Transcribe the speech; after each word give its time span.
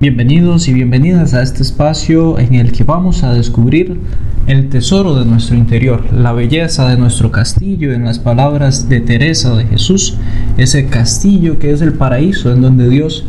Bienvenidos 0.00 0.68
y 0.68 0.74
bienvenidas 0.74 1.34
a 1.34 1.42
este 1.42 1.64
espacio 1.64 2.38
en 2.38 2.54
el 2.54 2.70
que 2.70 2.84
vamos 2.84 3.24
a 3.24 3.34
descubrir 3.34 3.98
el 4.46 4.68
tesoro 4.68 5.16
de 5.16 5.24
nuestro 5.24 5.56
interior, 5.56 6.12
la 6.12 6.32
belleza 6.32 6.88
de 6.88 6.96
nuestro 6.96 7.32
castillo, 7.32 7.92
en 7.92 8.04
las 8.04 8.20
palabras 8.20 8.88
de 8.88 9.00
Teresa 9.00 9.56
de 9.56 9.64
Jesús, 9.64 10.16
ese 10.56 10.86
castillo 10.86 11.58
que 11.58 11.72
es 11.72 11.82
el 11.82 11.94
paraíso 11.94 12.52
en 12.52 12.62
donde 12.62 12.88
Dios 12.88 13.24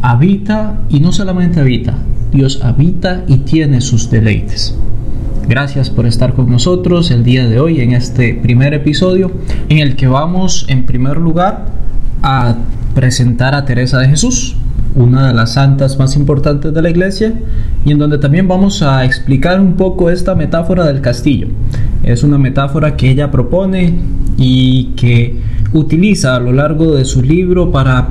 habita 0.00 0.78
y 0.88 1.00
no 1.00 1.10
solamente 1.10 1.58
habita, 1.58 1.94
Dios 2.30 2.60
habita 2.62 3.24
y 3.26 3.38
tiene 3.38 3.80
sus 3.80 4.08
deleites. 4.08 4.78
Gracias 5.48 5.90
por 5.90 6.06
estar 6.06 6.34
con 6.34 6.48
nosotros 6.48 7.10
el 7.10 7.24
día 7.24 7.48
de 7.48 7.58
hoy 7.58 7.80
en 7.80 7.94
este 7.94 8.32
primer 8.32 8.74
episodio 8.74 9.32
en 9.68 9.78
el 9.78 9.96
que 9.96 10.06
vamos 10.06 10.66
en 10.68 10.86
primer 10.86 11.16
lugar 11.16 11.66
a 12.22 12.58
presentar 12.94 13.56
a 13.56 13.64
Teresa 13.64 13.98
de 13.98 14.08
Jesús, 14.08 14.56
una 14.96 15.28
de 15.28 15.34
las 15.34 15.52
santas 15.52 15.98
más 15.98 16.16
importantes 16.16 16.72
de 16.72 16.82
la 16.82 16.90
iglesia 16.90 17.34
y 17.84 17.92
en 17.92 17.98
donde 17.98 18.18
también 18.18 18.48
vamos 18.48 18.82
a 18.82 19.04
explicar 19.04 19.60
un 19.60 19.74
poco 19.74 20.10
esta 20.10 20.34
metáfora 20.34 20.84
del 20.86 21.02
castillo. 21.02 21.48
Es 22.02 22.24
una 22.24 22.38
metáfora 22.38 22.96
que 22.96 23.10
ella 23.10 23.30
propone 23.30 23.94
y 24.38 24.94
que 24.96 25.40
utiliza 25.72 26.34
a 26.34 26.40
lo 26.40 26.52
largo 26.52 26.94
de 26.94 27.04
su 27.04 27.22
libro 27.22 27.70
para 27.70 28.08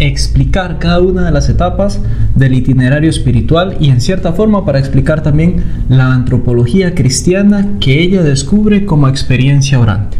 explicar 0.00 0.78
cada 0.80 0.98
una 0.98 1.24
de 1.24 1.30
las 1.30 1.48
etapas 1.48 2.00
del 2.34 2.54
itinerario 2.54 3.08
espiritual 3.08 3.76
y 3.78 3.90
en 3.90 4.00
cierta 4.00 4.32
forma 4.32 4.64
para 4.64 4.80
explicar 4.80 5.22
también 5.22 5.62
la 5.88 6.12
antropología 6.12 6.96
cristiana 6.96 7.78
que 7.78 8.02
ella 8.02 8.22
descubre 8.22 8.86
como 8.86 9.06
experiencia 9.06 9.78
orante. 9.78 10.16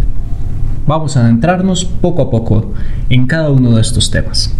Vamos 0.87 1.17
a 1.17 1.25
adentrarnos 1.25 1.85
poco 1.85 2.23
a 2.23 2.31
poco 2.31 2.73
en 3.09 3.27
cada 3.27 3.51
uno 3.51 3.73
de 3.75 3.81
estos 3.81 4.11
temas. 4.11 4.55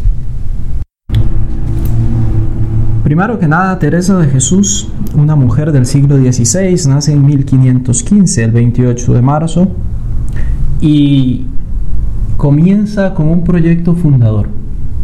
Primero 3.05 3.39
que 3.39 3.47
nada, 3.47 3.79
Teresa 3.79 4.17
de 4.17 4.29
Jesús, 4.29 4.89
una 5.15 5.37
mujer 5.37 5.73
del 5.73 5.85
siglo 5.85 6.17
XVI, 6.17 6.89
nace 6.89 7.13
en 7.13 7.27
1515, 7.27 8.45
el 8.45 8.51
28 8.51 9.13
de 9.13 9.21
marzo, 9.21 9.69
y 10.81 11.45
comienza 12.39 13.13
con 13.13 13.29
un 13.29 13.45
proyecto 13.45 13.95
fundador, 13.95 14.49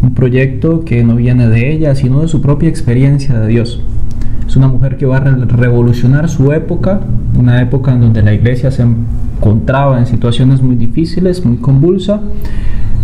un 0.03 0.15
proyecto 0.15 0.83
que 0.83 1.05
no 1.05 1.17
viene 1.17 1.47
de 1.51 1.75
ella, 1.75 1.95
sino 1.95 2.23
de 2.23 2.29
su 2.29 2.41
propia 2.41 2.71
experiencia 2.71 3.39
de 3.39 3.49
Dios. 3.49 3.83
Es 4.49 4.57
una 4.57 4.69
mujer 4.69 4.97
que 4.97 5.05
va 5.05 5.19
a 5.19 5.21
revolucionar 5.21 6.31
su 6.31 6.53
época, 6.53 7.03
una 7.39 7.61
época 7.61 7.93
en 7.93 8.01
donde 8.01 8.23
la 8.23 8.33
iglesia 8.33 8.71
se 8.71 8.83
encontraba 8.83 9.99
en 9.99 10.07
situaciones 10.07 10.63
muy 10.63 10.77
difíciles, 10.77 11.45
muy 11.45 11.59
convulsa, 11.59 12.23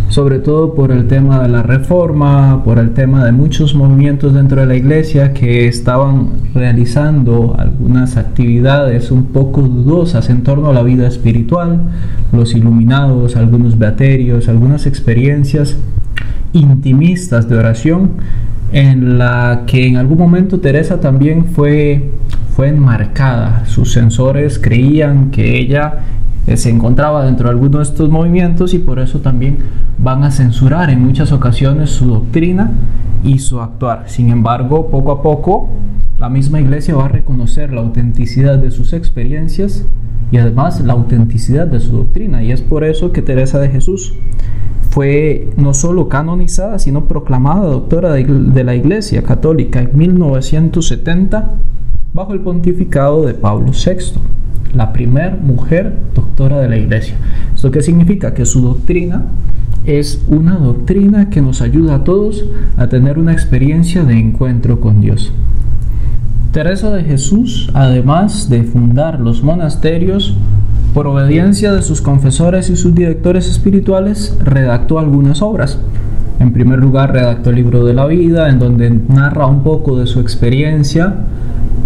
sobre 0.09 0.39
todo 0.39 0.73
por 0.73 0.91
el 0.91 1.07
tema 1.07 1.41
de 1.41 1.49
la 1.49 1.63
reforma, 1.63 2.63
por 2.63 2.79
el 2.79 2.91
tema 2.91 3.25
de 3.25 3.31
muchos 3.31 3.75
movimientos 3.75 4.33
dentro 4.33 4.61
de 4.61 4.67
la 4.67 4.75
iglesia 4.75 5.33
que 5.33 5.67
estaban 5.67 6.29
realizando 6.53 7.55
algunas 7.57 8.15
actividades 8.15 9.11
un 9.11 9.25
poco 9.25 9.61
dudosas 9.61 10.29
en 10.29 10.43
torno 10.43 10.69
a 10.69 10.73
la 10.73 10.83
vida 10.83 11.07
espiritual, 11.07 11.81
los 12.31 12.55
iluminados, 12.55 13.35
algunos 13.35 13.77
beaterios, 13.77 14.47
algunas 14.47 14.85
experiencias 14.85 15.77
intimistas 16.53 17.49
de 17.49 17.57
oración 17.57 18.11
en 18.71 19.17
la 19.17 19.63
que 19.65 19.87
en 19.87 19.97
algún 19.97 20.17
momento 20.17 20.59
Teresa 20.59 20.99
también 20.99 21.45
fue, 21.45 22.11
fue 22.55 22.69
enmarcada. 22.69 23.65
Sus 23.65 23.93
sensores 23.93 24.59
creían 24.59 25.31
que 25.31 25.57
ella 25.57 26.03
se 26.55 26.69
encontraba 26.69 27.25
dentro 27.25 27.49
de 27.49 27.55
alguno 27.55 27.79
de 27.79 27.83
estos 27.83 28.09
movimientos 28.09 28.73
y 28.73 28.79
por 28.79 28.99
eso 28.99 29.19
también 29.19 29.57
van 29.97 30.23
a 30.23 30.31
censurar 30.31 30.89
en 30.89 31.03
muchas 31.03 31.33
ocasiones 31.33 31.89
su 31.89 32.05
doctrina 32.05 32.71
y 33.23 33.39
su 33.39 33.59
actuar. 33.59 34.03
Sin 34.07 34.29
embargo, 34.29 34.87
poco 34.89 35.11
a 35.11 35.21
poco, 35.21 35.69
la 36.17 36.29
misma 36.29 36.61
iglesia 36.61 36.95
va 36.95 37.05
a 37.05 37.09
reconocer 37.09 37.73
la 37.73 37.81
autenticidad 37.81 38.57
de 38.57 38.71
sus 38.71 38.93
experiencias 38.93 39.83
y 40.31 40.37
además 40.37 40.79
la 40.81 40.93
autenticidad 40.93 41.67
de 41.67 41.81
su 41.81 41.97
doctrina. 41.97 42.41
Y 42.41 42.53
es 42.53 42.61
por 42.61 42.85
eso 42.85 43.11
que 43.11 43.21
Teresa 43.21 43.59
de 43.59 43.69
Jesús 43.69 44.13
fue 44.89 45.49
no 45.57 45.73
solo 45.73 46.07
canonizada, 46.07 46.79
sino 46.79 47.05
proclamada 47.05 47.67
doctora 47.67 48.13
de 48.13 48.63
la 48.63 48.75
Iglesia 48.75 49.21
Católica 49.23 49.81
en 49.81 49.97
1970 49.97 51.51
bajo 52.13 52.33
el 52.33 52.39
pontificado 52.39 53.25
de 53.25 53.33
Pablo 53.33 53.73
VI 53.73 54.13
la 54.77 54.93
primer 54.93 55.35
mujer 55.37 55.97
doctora 56.13 56.59
de 56.59 56.69
la 56.69 56.77
iglesia. 56.77 57.15
¿Esto 57.55 57.71
qué 57.71 57.81
significa? 57.81 58.35
Que 58.35 58.45
su 58.45 58.61
doctrina 58.61 59.23
es 59.85 60.21
una 60.27 60.53
doctrina 60.53 61.29
que 61.31 61.41
nos 61.41 61.61
ayuda 61.61 61.95
a 61.95 62.03
todos 62.03 62.45
a 62.77 62.87
tener 62.87 63.17
una 63.17 63.33
experiencia 63.33 64.03
de 64.03 64.19
encuentro 64.19 64.79
con 64.79 65.01
Dios. 65.01 65.33
Teresa 66.51 66.91
de 66.91 67.03
Jesús, 67.03 67.71
además 67.73 68.49
de 68.49 68.63
fundar 68.63 69.19
los 69.19 69.41
monasterios, 69.41 70.37
por 70.93 71.07
obediencia 71.07 71.73
de 71.73 71.81
sus 71.81 72.01
confesores 72.01 72.69
y 72.69 72.75
sus 72.75 72.93
directores 72.93 73.49
espirituales, 73.49 74.37
redactó 74.43 74.99
algunas 74.99 75.41
obras. 75.41 75.79
En 76.39 76.53
primer 76.53 76.79
lugar, 76.79 77.13
redactó 77.13 77.49
el 77.49 77.57
libro 77.57 77.83
de 77.83 77.93
la 77.93 78.05
vida, 78.05 78.49
en 78.49 78.59
donde 78.59 78.89
narra 78.89 79.47
un 79.47 79.63
poco 79.63 79.97
de 79.97 80.05
su 80.05 80.19
experiencia 80.19 81.15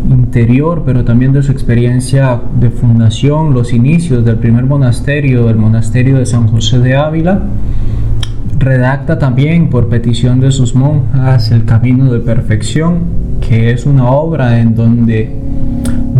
interior, 0.09 0.83
pero 0.85 1.03
también 1.03 1.33
de 1.33 1.43
su 1.43 1.51
experiencia 1.51 2.39
de 2.59 2.69
fundación, 2.69 3.53
los 3.53 3.73
inicios 3.73 4.25
del 4.25 4.37
primer 4.37 4.65
monasterio, 4.65 5.49
el 5.49 5.57
monasterio 5.57 6.17
de 6.17 6.25
San 6.25 6.47
José 6.47 6.79
de 6.79 6.95
Ávila. 6.95 7.41
Redacta 8.57 9.17
también 9.17 9.69
por 9.69 9.89
petición 9.89 10.39
de 10.39 10.51
sus 10.51 10.75
monjas 10.75 11.51
El 11.51 11.65
Camino 11.65 12.11
de 12.11 12.19
Perfección, 12.19 12.99
que 13.41 13.71
es 13.71 13.85
una 13.85 14.09
obra 14.09 14.59
en 14.59 14.75
donde 14.75 15.35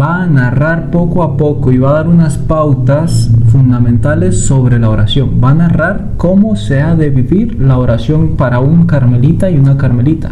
va 0.02 0.24
a 0.24 0.28
narrar 0.28 0.90
poco 0.90 1.22
a 1.22 1.38
poco 1.38 1.72
y 1.72 1.78
va 1.78 1.92
a 1.92 1.94
dar 1.94 2.08
unas 2.08 2.38
pautas 2.38 3.30
fundamentales 3.52 4.46
sobre 4.46 4.80
la 4.80 4.90
oración. 4.90 5.40
Va 5.44 5.52
a 5.52 5.56
narrar 5.56 6.14
cómo 6.18 6.56
se 6.56 6.82
ha 6.82 6.96
de 6.96 7.10
vivir 7.10 7.62
la 7.62 7.78
oración 7.78 8.36
para 8.36 8.60
un 8.60 8.88
carmelita 8.88 9.52
y 9.52 9.58
una 9.58 9.78
carmelita 9.78 10.32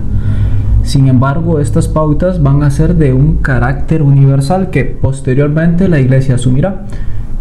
sin 0.89 1.07
embargo, 1.07 1.59
estas 1.59 1.87
pautas 1.87 2.41
van 2.41 2.63
a 2.63 2.71
ser 2.71 2.95
de 2.95 3.13
un 3.13 3.37
carácter 3.37 4.01
universal 4.01 4.71
que 4.71 4.85
posteriormente 4.85 5.87
la 5.87 5.99
iglesia 5.99 6.35
asumirá. 6.35 6.85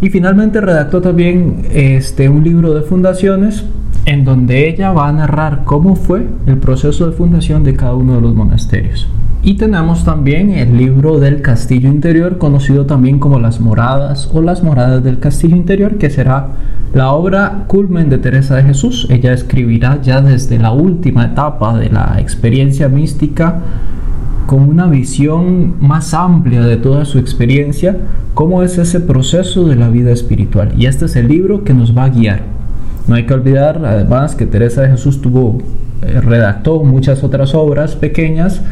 Y 0.01 0.11
finalmente 0.11 0.61
redactó 0.61 1.01
también 1.01 1.65
este, 1.71 2.29
un 2.29 2.43
libro 2.43 2.75
de 2.75 2.83
fundaciones 2.83 3.65
en 4.05 4.23
donde 4.23 4.69
ella 4.69 4.91
va 4.91 5.07
a 5.07 5.11
narrar 5.11 5.63
cómo 5.65 5.95
fue 5.95 6.27
el 6.45 6.57
proceso 6.57 7.07
de 7.07 7.17
fundación 7.17 7.63
de 7.63 7.75
cada 7.75 7.95
uno 7.95 8.15
de 8.15 8.21
los 8.21 8.35
monasterios. 8.35 9.07
Y 9.41 9.53
tenemos 9.53 10.03
también 10.03 10.51
el 10.51 10.77
libro 10.77 11.19
del 11.19 11.41
Castillo 11.41 11.89
Interior, 11.89 12.37
conocido 12.37 12.85
también 12.85 13.19
como 13.19 13.39
Las 13.39 13.61
Moradas 13.61 14.29
o 14.33 14.41
Las 14.41 14.63
Moradas 14.63 15.03
del 15.03 15.19
Castillo 15.19 15.55
Interior, 15.55 15.97
que 15.97 16.09
será 16.09 16.47
la 16.93 17.11
obra 17.11 17.65
culmen 17.67 18.09
de 18.09 18.17
Teresa 18.17 18.55
de 18.55 18.63
Jesús, 18.63 19.07
ella 19.11 19.31
escribirá 19.31 20.01
ya 20.01 20.21
desde 20.21 20.57
la 20.57 20.71
última 20.71 21.25
etapa 21.25 21.77
de 21.77 21.89
la 21.89 22.17
experiencia 22.19 22.89
mística 22.89 23.59
con 24.47 24.63
una 24.63 24.87
visión 24.87 25.75
más 25.79 26.15
amplia 26.15 26.61
de 26.61 26.77
toda 26.77 27.05
su 27.05 27.19
experiencia, 27.19 27.95
cómo 28.33 28.63
es 28.63 28.79
ese 28.79 28.99
proceso 28.99 29.67
de 29.67 29.75
la 29.75 29.89
vida 29.89 30.09
espiritual. 30.11 30.73
Y 30.75 30.87
este 30.87 31.05
es 31.05 31.15
el 31.15 31.27
libro 31.27 31.63
que 31.63 31.75
nos 31.75 31.95
va 31.95 32.05
a 32.05 32.09
guiar. 32.09 32.41
No 33.07 33.13
hay 33.13 33.27
que 33.27 33.35
olvidar 33.35 33.85
además 33.85 34.33
que 34.33 34.47
Teresa 34.47 34.81
de 34.81 34.89
Jesús 34.89 35.21
tuvo, 35.21 35.59
eh, 36.01 36.19
redactó 36.19 36.83
muchas 36.83 37.23
otras 37.23 37.53
obras 37.53 37.95
pequeñas, 37.95 38.63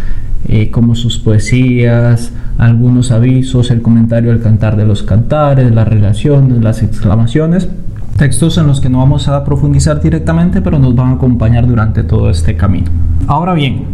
eh, 0.48 0.72
como 0.72 0.96
sus 0.96 1.18
poesías, 1.20 2.32
algunos 2.58 3.12
avisos, 3.12 3.72
el 3.72 3.82
comentario 3.82 4.32
al 4.32 4.42
cantar 4.42 4.78
de 4.78 4.86
los 4.86 5.04
cantares, 5.04 5.74
las 5.74 5.88
relaciones, 5.88 6.62
las 6.64 6.84
exclamaciones 6.84 7.70
Textos 8.18 8.58
en 8.58 8.66
los 8.66 8.82
que 8.82 8.90
no 8.90 8.98
vamos 8.98 9.28
a 9.28 9.44
profundizar 9.44 10.02
directamente, 10.02 10.60
pero 10.60 10.80
nos 10.80 10.96
van 10.96 11.10
a 11.10 11.12
acompañar 11.14 11.68
durante 11.68 12.04
todo 12.04 12.32
este 12.32 12.58
camino. 12.58 12.88
Ahora 13.28 13.54
bien, 13.54 13.86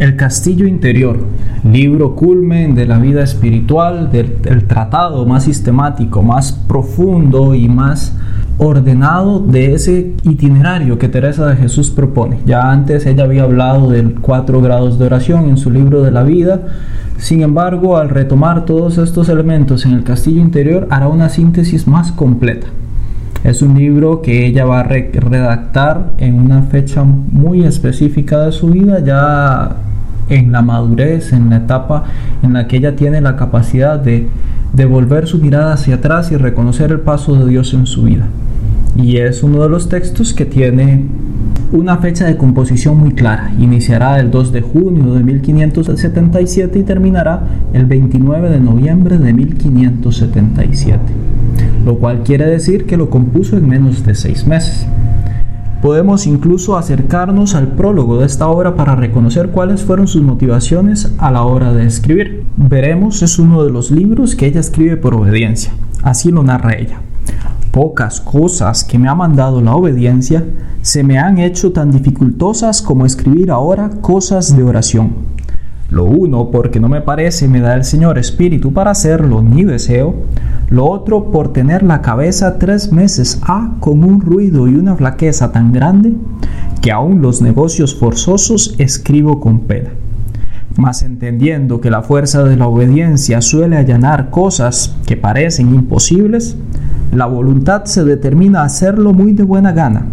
El 0.00 0.16
Castillo 0.16 0.66
Interior, 0.66 1.24
libro 1.62 2.16
culmen 2.16 2.74
de 2.74 2.86
la 2.86 2.98
vida 2.98 3.22
espiritual, 3.22 4.10
del, 4.10 4.42
del, 4.42 4.64
tratado 4.64 5.24
más 5.24 5.44
sistemático, 5.44 6.20
más 6.20 6.50
profundo 6.50 7.54
y 7.54 7.68
más 7.68 8.12
ordenado 8.62 9.40
de 9.40 9.72
ese 9.72 10.12
itinerario 10.22 10.98
que 10.98 11.08
Teresa 11.08 11.46
de 11.46 11.56
Jesús 11.56 11.90
propone. 11.90 12.40
Ya 12.44 12.70
antes 12.70 13.06
ella 13.06 13.24
había 13.24 13.44
hablado 13.44 13.88
de 13.88 14.14
cuatro 14.20 14.60
grados 14.60 14.98
de 14.98 15.06
oración 15.06 15.48
en 15.48 15.56
su 15.56 15.70
libro 15.70 16.02
de 16.02 16.10
la 16.10 16.24
vida. 16.24 16.60
Sin 17.16 17.40
embargo, 17.40 17.96
al 17.96 18.10
retomar 18.10 18.66
todos 18.66 18.98
estos 18.98 19.30
elementos 19.30 19.86
en 19.86 19.92
el 19.92 20.04
Castillo 20.04 20.42
Interior, 20.42 20.86
hará 20.90 21.08
una 21.08 21.30
síntesis 21.30 21.86
más 21.86 22.12
completa. 22.12 22.66
Es 23.44 23.62
un 23.62 23.78
libro 23.78 24.20
que 24.20 24.44
ella 24.44 24.66
va 24.66 24.80
a 24.80 24.82
redactar 24.82 26.12
en 26.18 26.34
una 26.34 26.62
fecha 26.62 27.02
muy 27.02 27.64
específica 27.64 28.40
de 28.40 28.52
su 28.52 28.68
vida, 28.68 29.00
ya 29.00 29.76
en 30.28 30.52
la 30.52 30.60
madurez, 30.60 31.32
en 31.32 31.48
la 31.48 31.56
etapa 31.56 32.04
en 32.42 32.52
la 32.52 32.68
que 32.68 32.76
ella 32.76 32.94
tiene 32.94 33.22
la 33.22 33.36
capacidad 33.36 33.98
de 33.98 34.28
devolver 34.74 35.26
su 35.26 35.38
mirada 35.38 35.72
hacia 35.72 35.96
atrás 35.96 36.30
y 36.30 36.36
reconocer 36.36 36.90
el 36.90 37.00
paso 37.00 37.34
de 37.34 37.48
Dios 37.48 37.72
en 37.72 37.86
su 37.86 38.02
vida. 38.02 38.26
Y 38.96 39.18
es 39.18 39.42
uno 39.42 39.62
de 39.62 39.68
los 39.68 39.88
textos 39.88 40.34
que 40.34 40.44
tiene 40.44 41.06
una 41.72 41.98
fecha 41.98 42.26
de 42.26 42.36
composición 42.36 42.98
muy 42.98 43.12
clara. 43.12 43.52
Iniciará 43.58 44.18
el 44.18 44.30
2 44.30 44.52
de 44.52 44.60
junio 44.60 45.14
de 45.14 45.22
1577 45.22 46.78
y 46.78 46.82
terminará 46.82 47.44
el 47.72 47.86
29 47.86 48.50
de 48.50 48.60
noviembre 48.60 49.18
de 49.18 49.32
1577, 49.32 50.98
lo 51.84 51.98
cual 51.98 52.22
quiere 52.24 52.46
decir 52.46 52.86
que 52.86 52.96
lo 52.96 53.08
compuso 53.08 53.56
en 53.56 53.68
menos 53.68 54.04
de 54.04 54.14
seis 54.14 54.46
meses. 54.46 54.86
Podemos 55.80 56.26
incluso 56.26 56.76
acercarnos 56.76 57.54
al 57.54 57.68
prólogo 57.68 58.18
de 58.18 58.26
esta 58.26 58.48
obra 58.48 58.74
para 58.74 58.96
reconocer 58.96 59.48
cuáles 59.48 59.82
fueron 59.82 60.08
sus 60.08 60.20
motivaciones 60.20 61.14
a 61.16 61.30
la 61.30 61.42
hora 61.42 61.72
de 61.72 61.86
escribir. 61.86 62.44
Veremos, 62.56 63.22
es 63.22 63.38
uno 63.38 63.64
de 63.64 63.70
los 63.70 63.90
libros 63.90 64.34
que 64.34 64.46
ella 64.46 64.60
escribe 64.60 64.98
por 64.98 65.14
obediencia. 65.14 65.72
Así 66.02 66.30
lo 66.30 66.42
narra 66.42 66.74
ella. 66.74 67.00
Pocas 67.70 68.20
cosas 68.20 68.82
que 68.82 68.98
me 68.98 69.08
ha 69.08 69.14
mandado 69.14 69.60
la 69.60 69.76
obediencia 69.76 70.44
se 70.82 71.04
me 71.04 71.18
han 71.18 71.38
hecho 71.38 71.72
tan 71.72 71.92
dificultosas 71.92 72.82
como 72.82 73.06
escribir 73.06 73.52
ahora 73.52 73.90
cosas 74.00 74.56
de 74.56 74.64
oración. 74.64 75.12
Lo 75.88 76.04
uno 76.04 76.50
porque 76.50 76.80
no 76.80 76.88
me 76.88 77.00
parece 77.00 77.46
me 77.48 77.60
da 77.60 77.74
el 77.74 77.84
Señor 77.84 78.18
espíritu 78.18 78.72
para 78.72 78.90
hacerlo 78.90 79.42
ni 79.42 79.64
deseo, 79.64 80.14
lo 80.68 80.86
otro 80.86 81.30
por 81.30 81.52
tener 81.52 81.82
la 81.82 82.00
cabeza 82.02 82.58
tres 82.58 82.92
meses 82.92 83.40
ha 83.42 83.74
con 83.78 84.02
un 84.02 84.20
ruido 84.20 84.66
y 84.66 84.74
una 84.74 84.96
flaqueza 84.96 85.52
tan 85.52 85.72
grande 85.72 86.14
que 86.80 86.92
aún 86.92 87.22
los 87.22 87.42
negocios 87.42 87.94
forzosos 87.94 88.74
escribo 88.78 89.38
con 89.38 89.60
pena. 89.60 89.90
Mas 90.76 91.02
entendiendo 91.02 91.80
que 91.80 91.90
la 91.90 92.02
fuerza 92.02 92.44
de 92.44 92.56
la 92.56 92.68
obediencia 92.68 93.40
suele 93.40 93.76
allanar 93.76 94.30
cosas 94.30 94.96
que 95.06 95.16
parecen 95.16 95.74
imposibles, 95.74 96.56
la 97.12 97.26
voluntad 97.26 97.84
se 97.84 98.04
determina 98.04 98.62
a 98.62 98.64
hacerlo 98.64 99.12
muy 99.12 99.32
de 99.32 99.42
buena 99.42 99.72
gana, 99.72 100.06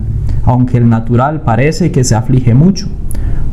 aunque 0.43 0.77
el 0.77 0.89
natural 0.89 1.41
parece 1.41 1.91
que 1.91 2.03
se 2.03 2.15
aflige 2.15 2.53
mucho 2.53 2.87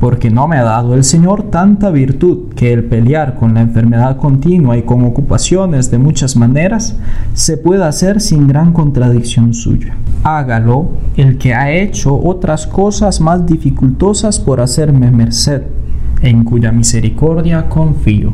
porque 0.04 0.30
no 0.30 0.46
me 0.48 0.58
ha 0.58 0.64
dado 0.64 0.94
el 0.94 1.02
Señor 1.02 1.44
tanta 1.44 1.90
virtud 1.90 2.52
que 2.54 2.74
el 2.74 2.84
pelear 2.84 3.36
con 3.36 3.54
la 3.54 3.62
enfermedad 3.62 4.18
continua 4.18 4.76
y 4.76 4.82
con 4.82 5.02
ocupaciones 5.02 5.90
de 5.90 5.96
muchas 5.96 6.36
maneras 6.36 6.96
se 7.32 7.56
pueda 7.56 7.88
hacer 7.88 8.20
sin 8.20 8.46
gran 8.46 8.74
contradicción 8.74 9.54
suya. 9.54 9.96
Hágalo 10.22 10.90
el 11.16 11.38
que 11.38 11.54
ha 11.54 11.72
hecho 11.72 12.20
otras 12.22 12.66
cosas 12.66 13.20
más 13.22 13.46
dificultosas 13.46 14.38
por 14.40 14.60
hacerme 14.60 15.10
merced, 15.10 15.62
en 16.20 16.44
cuya 16.44 16.70
misericordia 16.70 17.68
confío. 17.68 18.32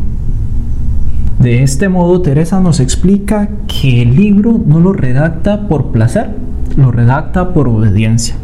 De 1.41 1.63
este 1.63 1.89
modo, 1.89 2.21
Teresa 2.21 2.61
nos 2.61 2.81
explica 2.81 3.49
que 3.67 4.03
el 4.03 4.15
libro 4.15 4.61
no 4.67 4.79
lo 4.79 4.93
redacta 4.93 5.69
por 5.69 5.87
placer, 5.91 6.33
lo 6.77 6.93
redacta 6.93 7.55
por 7.55 7.67
obediencia. 7.67 8.35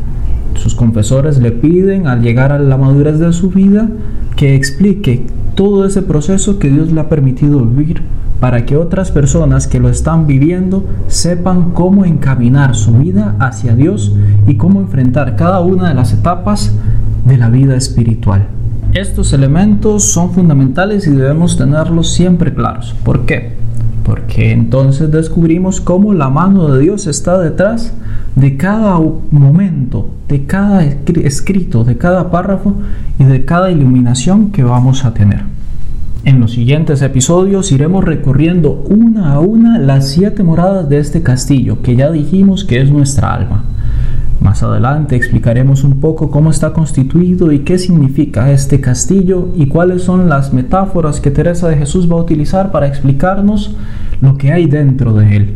Sus 0.54 0.74
confesores 0.74 1.36
le 1.36 1.52
piden 1.52 2.06
al 2.06 2.22
llegar 2.22 2.52
a 2.52 2.58
la 2.58 2.78
madurez 2.78 3.18
de 3.18 3.34
su 3.34 3.50
vida 3.50 3.90
que 4.34 4.54
explique 4.54 5.26
todo 5.54 5.84
ese 5.84 6.00
proceso 6.00 6.58
que 6.58 6.70
Dios 6.70 6.90
le 6.90 7.02
ha 7.02 7.10
permitido 7.10 7.60
vivir 7.60 8.00
para 8.40 8.64
que 8.64 8.78
otras 8.78 9.10
personas 9.10 9.66
que 9.66 9.78
lo 9.78 9.90
están 9.90 10.26
viviendo 10.26 10.86
sepan 11.08 11.72
cómo 11.72 12.06
encaminar 12.06 12.74
su 12.74 12.94
vida 12.94 13.36
hacia 13.40 13.76
Dios 13.76 14.14
y 14.46 14.56
cómo 14.56 14.80
enfrentar 14.80 15.36
cada 15.36 15.60
una 15.60 15.90
de 15.90 15.94
las 15.94 16.14
etapas 16.14 16.72
de 17.26 17.36
la 17.36 17.50
vida 17.50 17.76
espiritual. 17.76 18.48
Estos 18.96 19.34
elementos 19.34 20.04
son 20.04 20.30
fundamentales 20.30 21.06
y 21.06 21.10
debemos 21.10 21.58
tenerlos 21.58 22.14
siempre 22.14 22.54
claros. 22.54 22.94
¿Por 23.04 23.26
qué? 23.26 23.52
Porque 24.02 24.52
entonces 24.52 25.12
descubrimos 25.12 25.82
cómo 25.82 26.14
la 26.14 26.30
mano 26.30 26.68
de 26.68 26.80
Dios 26.80 27.06
está 27.06 27.38
detrás 27.38 27.92
de 28.36 28.56
cada 28.56 28.98
momento, 29.30 30.08
de 30.30 30.46
cada 30.46 30.82
escrito, 30.82 31.84
de 31.84 31.98
cada 31.98 32.30
párrafo 32.30 32.72
y 33.18 33.24
de 33.24 33.44
cada 33.44 33.70
iluminación 33.70 34.50
que 34.50 34.62
vamos 34.62 35.04
a 35.04 35.12
tener. 35.12 35.42
En 36.24 36.40
los 36.40 36.52
siguientes 36.52 37.02
episodios 37.02 37.72
iremos 37.72 38.02
recorriendo 38.02 38.82
una 38.88 39.34
a 39.34 39.40
una 39.40 39.78
las 39.78 40.08
siete 40.08 40.42
moradas 40.42 40.88
de 40.88 41.00
este 41.00 41.22
castillo, 41.22 41.82
que 41.82 41.96
ya 41.96 42.10
dijimos 42.10 42.64
que 42.64 42.80
es 42.80 42.90
nuestra 42.90 43.34
alma. 43.34 43.75
Más 44.46 44.62
adelante 44.62 45.16
explicaremos 45.16 45.82
un 45.82 45.98
poco 45.98 46.30
cómo 46.30 46.50
está 46.50 46.72
constituido 46.72 47.50
y 47.50 47.64
qué 47.64 47.78
significa 47.78 48.52
este 48.52 48.80
castillo 48.80 49.48
y 49.56 49.66
cuáles 49.66 50.04
son 50.04 50.28
las 50.28 50.52
metáforas 50.52 51.18
que 51.18 51.32
Teresa 51.32 51.68
de 51.68 51.76
Jesús 51.76 52.08
va 52.08 52.14
a 52.14 52.20
utilizar 52.20 52.70
para 52.70 52.86
explicarnos 52.86 53.74
lo 54.20 54.38
que 54.38 54.52
hay 54.52 54.66
dentro 54.66 55.14
de 55.14 55.36
él. 55.36 55.54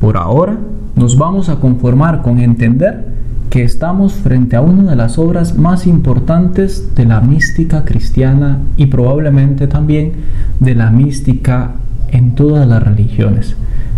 Por 0.00 0.16
ahora 0.16 0.56
nos 0.94 1.18
vamos 1.18 1.48
a 1.48 1.56
conformar 1.56 2.22
con 2.22 2.38
entender 2.38 3.06
que 3.50 3.64
estamos 3.64 4.12
frente 4.12 4.54
a 4.54 4.60
una 4.60 4.88
de 4.88 4.94
las 4.94 5.18
obras 5.18 5.58
más 5.58 5.88
importantes 5.88 6.94
de 6.94 7.06
la 7.06 7.20
mística 7.20 7.84
cristiana 7.84 8.60
y 8.76 8.86
probablemente 8.86 9.66
también 9.66 10.12
de 10.60 10.76
la 10.76 10.92
mística 10.92 11.72
en 12.12 12.36
todas 12.36 12.68
las 12.68 12.84
religiones. 12.84 13.56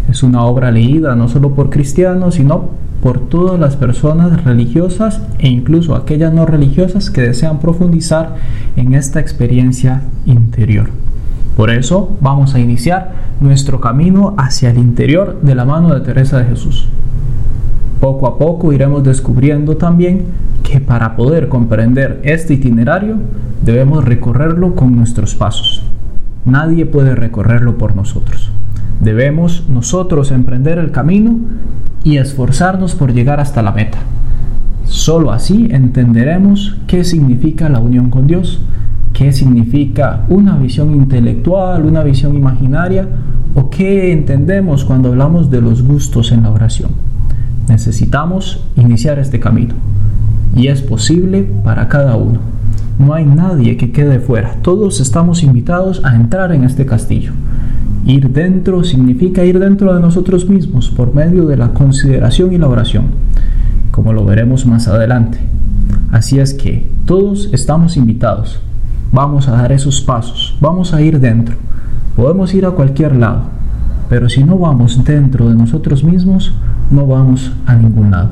Es 0.09 0.23
una 0.23 0.45
obra 0.45 0.71
leída 0.71 1.15
no 1.15 1.29
solo 1.29 1.55
por 1.55 1.69
cristianos, 1.69 2.37
sino 2.37 2.84
por 3.05 3.21
todas 3.21 3.61
las 3.61 3.77
personas 3.77 4.45
religiosas 4.45 5.21
e 5.39 5.49
incluso 5.49 5.95
aquellas 5.95 6.33
no 6.33 6.47
religiosas 6.47 7.11
que 7.11 7.21
desean 7.21 7.59
profundizar 7.59 8.37
en 8.77 8.95
esta 8.95 9.21
experiencia 9.21 10.05
interior. 10.25 10.87
Por 11.55 11.69
eso 11.69 12.17
vamos 12.23 12.55
a 12.55 12.61
iniciar 12.61 13.13
nuestro 13.43 13.79
camino 13.79 14.35
hacia 14.39 14.71
el 14.71 14.79
interior 14.79 15.39
de 15.43 15.55
la 15.55 15.67
mano 15.67 15.93
de 15.93 16.01
Teresa 16.01 16.39
de 16.39 16.47
Jesús. 16.47 16.89
Poco 18.01 18.27
a 18.27 18.39
poco 18.39 18.73
iremos 18.73 19.05
descubriendo 19.05 19.77
también 19.77 20.25
que 20.63 20.81
para 20.81 21.15
poder 21.15 21.51
comprender 21.51 22.23
este 22.25 22.55
itinerario 22.55 23.17
debemos 23.63 24.03
recorrerlo 24.03 24.75
con 24.75 24.97
nuestros 24.97 25.35
pasos. 25.35 25.85
Nadie 26.47 26.87
puede 26.87 27.15
recorrerlo 27.15 27.77
por 27.77 27.95
nosotros. 27.95 28.51
Debemos 29.03 29.69
nosotros 29.69 30.31
emprender 30.31 30.79
el 30.79 30.91
camino 30.91 31.37
y 32.05 32.19
esforzarnos 32.19 32.95
por 32.95 33.13
llegar 33.13 33.41
hasta 33.41 33.63
la 33.63 33.73
meta. 33.73 33.99
Solo 34.85 35.33
así 35.33 35.69
entenderemos 35.71 36.77
qué 36.87 37.03
significa 37.03 37.69
la 37.69 37.81
unión 37.81 38.11
con 38.11 38.27
Dios, 38.27 38.61
qué 39.15 39.33
significa 39.33 40.25
una 40.29 40.57
visión 40.57 40.95
intelectual, 40.95 41.87
una 41.87 42.03
visión 42.03 42.37
imaginaria 42.37 43.09
o 43.55 43.71
qué 43.71 44.13
entendemos 44.13 44.85
cuando 44.85 45.09
hablamos 45.09 45.51
de 45.51 45.63
los 45.63 45.83
gustos 45.83 46.31
en 46.33 46.43
la 46.43 46.51
oración. 46.51 46.91
Necesitamos 47.69 48.63
iniciar 48.77 49.19
este 49.19 49.41
camino 49.41 49.75
y 50.55 50.69
es 50.69 50.83
posible 50.83 51.49
para 51.65 51.89
cada 51.89 52.17
uno. 52.17 52.41
No 52.99 53.15
hay 53.15 53.25
nadie 53.25 53.77
que 53.77 53.91
quede 53.91 54.21
fuera, 54.21 54.57
todos 54.63 55.01
estamos 55.01 55.43
invitados 55.43 56.05
a 56.05 56.15
entrar 56.15 56.53
en 56.53 56.65
este 56.65 56.85
castillo. 56.85 57.33
Ir 58.07 58.31
dentro 58.31 58.85
significa 58.85 59.45
ir 59.45 59.59
dentro 59.59 59.95
de 59.95 60.01
nosotros 60.01 60.49
mismos 60.49 60.91
por 60.91 61.15
medio 61.15 61.47
de 61.47 61.57
la 61.57 61.71
consideración 61.71 62.53
y 62.53 62.59
la 62.59 62.69
oración, 62.69 63.07
como 63.91 64.13
lo 64.13 64.25
veremos 64.25 64.67
más 64.67 64.89
adelante. 64.89 65.39
Así 66.11 66.39
es 66.39 66.55
que 66.55 66.89
todos 67.07 67.49
estamos 67.53 67.97
invitados 67.97 68.61
vamos 69.15 69.47
a 69.47 69.53
dar 69.53 69.71
esos 69.71 70.01
pasos, 70.01 70.59
vamos 70.61 70.93
a 70.93 71.01
ir 71.01 71.21
dentro. 71.21 71.55
Podemos 72.17 72.53
ir 72.53 72.67
a 72.67 72.73
cualquier 72.73 73.15
lado, 73.15 73.43
pero 74.09 74.29
si 74.29 74.43
no 74.43 74.59
vamos 74.59 75.05
dentro 75.05 75.49
de 75.49 75.55
nosotros 75.55 76.03
mismos, 76.03 76.53
no 76.91 77.07
vamos 77.07 77.53
a 77.65 77.77
ningún 77.77 78.11
lado. 78.11 78.31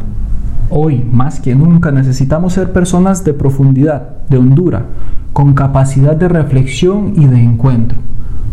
Hoy, 0.70 1.04
más 1.12 1.38
que 1.38 1.54
nunca, 1.54 1.92
necesitamos 1.92 2.54
ser 2.54 2.72
personas 2.72 3.24
de 3.24 3.32
profundidad, 3.32 4.08
de 4.28 4.38
hondura, 4.38 4.86
con 5.32 5.54
capacidad 5.54 6.16
de 6.16 6.28
reflexión 6.28 7.12
y 7.16 7.26
de 7.26 7.40
encuentro. 7.40 7.98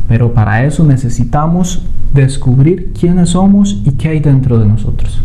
Pero 0.09 0.33
para 0.33 0.65
eso 0.65 0.83
necesitamos 0.83 1.83
descubrir 2.13 2.91
quiénes 2.99 3.29
somos 3.29 3.81
y 3.85 3.91
qué 3.91 4.09
hay 4.09 4.19
dentro 4.19 4.59
de 4.59 4.65
nosotros. 4.65 5.21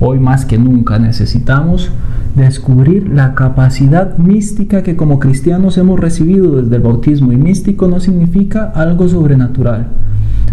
Hoy 0.00 0.18
más 0.18 0.44
que 0.46 0.58
nunca 0.58 0.98
necesitamos 0.98 1.90
descubrir 2.34 3.08
la 3.08 3.34
capacidad 3.34 4.16
mística 4.16 4.82
que 4.82 4.96
como 4.96 5.18
cristianos 5.18 5.76
hemos 5.76 6.00
recibido 6.00 6.62
desde 6.62 6.76
el 6.76 6.82
bautismo 6.82 7.32
y 7.32 7.36
místico 7.36 7.88
no 7.88 8.00
significa 8.00 8.72
algo 8.74 9.08
sobrenatural, 9.08 9.88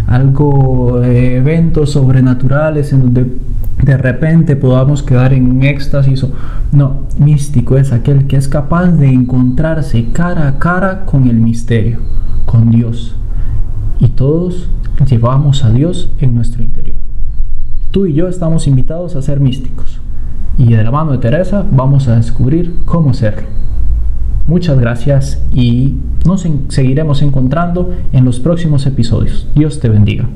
algo 0.08 1.02
eh, 1.02 1.38
eventos 1.38 1.92
sobrenaturales 1.92 2.92
en 2.92 3.02
donde 3.02 3.32
de 3.82 3.98
repente 3.98 4.56
podamos 4.56 5.04
quedar 5.04 5.34
en 5.34 5.50
un 5.50 5.64
éxtasis. 5.64 6.26
No, 6.72 7.04
místico 7.18 7.78
es 7.78 7.94
aquel 7.94 8.28
que 8.28 8.36
es 8.36 8.48
capaz 8.48 8.88
de 8.88 9.08
encontrarse 9.08 10.08
cara 10.12 10.48
a 10.48 10.60
cara 10.60 11.06
con 11.06 11.28
el 11.28 11.38
misterio, 11.38 12.00
con 12.46 12.72
Dios. 12.72 13.16
Todos 14.20 14.68
llevamos 15.10 15.64
a 15.64 15.70
Dios 15.70 16.12
en 16.20 16.36
nuestro 16.36 16.62
interior. 16.62 16.98
Tú 17.92 18.06
y 18.06 18.14
yo 18.14 18.28
estamos 18.28 18.68
invitados 18.68 19.16
a 19.16 19.22
ser 19.22 19.40
místicos. 19.40 20.02
Y 20.58 20.74
de 20.74 20.84
la 20.84 20.92
mano 20.92 21.14
de 21.14 21.20
Teresa 21.20 21.66
vamos 21.72 22.10
a 22.10 22.18
descubrir 22.18 22.76
cómo 22.84 23.14
serlo. 23.14 23.48
Muchas 24.46 24.78
gracias 24.78 25.42
y 25.54 25.96
nos 26.26 26.46
seguiremos 26.68 27.22
encontrando 27.22 27.94
en 28.12 28.26
los 28.26 28.42
próximos 28.42 28.86
episodios. 28.88 29.48
Dios 29.56 29.80
te 29.80 29.88
bendiga. 29.88 30.28